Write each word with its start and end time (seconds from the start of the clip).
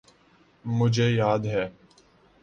مجھے 0.65 1.07
یاد 1.11 1.45
ہے۔ 1.45 1.65